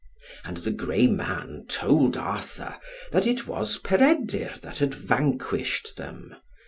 And 0.43 0.57
the 0.57 0.71
grey 0.71 1.05
man 1.05 1.65
told 1.69 2.17
Arthur, 2.17 2.77
that 3.11 3.27
it 3.27 3.45
was 3.45 3.77
Peredur 3.77 4.55
that 4.63 4.79
had 4.79 4.95
vanquished 4.95 5.95
them. 5.95 6.35